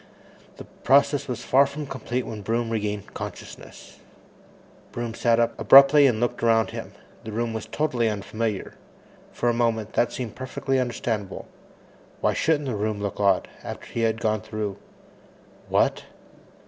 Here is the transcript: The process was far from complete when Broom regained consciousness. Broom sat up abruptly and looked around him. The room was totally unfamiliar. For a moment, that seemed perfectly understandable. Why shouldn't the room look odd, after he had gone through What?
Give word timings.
The 0.57 0.63
process 0.63 1.27
was 1.27 1.43
far 1.43 1.67
from 1.67 1.85
complete 1.85 2.25
when 2.25 2.41
Broom 2.41 2.71
regained 2.71 3.13
consciousness. 3.13 3.99
Broom 4.91 5.13
sat 5.13 5.39
up 5.39 5.53
abruptly 5.59 6.07
and 6.07 6.19
looked 6.19 6.41
around 6.41 6.71
him. 6.71 6.93
The 7.23 7.31
room 7.31 7.53
was 7.53 7.67
totally 7.67 8.09
unfamiliar. 8.09 8.73
For 9.31 9.47
a 9.47 9.53
moment, 9.53 9.93
that 9.93 10.11
seemed 10.11 10.33
perfectly 10.35 10.79
understandable. 10.79 11.47
Why 12.19 12.33
shouldn't 12.33 12.65
the 12.65 12.75
room 12.75 12.99
look 12.99 13.19
odd, 13.19 13.47
after 13.63 13.85
he 13.93 13.99
had 14.01 14.19
gone 14.19 14.41
through 14.41 14.77
What? 15.69 16.05